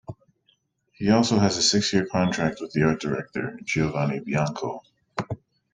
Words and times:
He 0.93 1.11
also 1.11 1.37
has 1.37 1.57
a 1.57 1.61
six-year 1.61 2.07
contract 2.07 2.57
with 2.59 2.71
the 2.71 2.81
art 2.81 2.99
director, 2.99 3.59
Giovanni 3.63 4.19
Bianco. 4.19 4.81